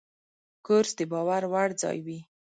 [0.65, 2.19] کورس د باور وړ ځای وي.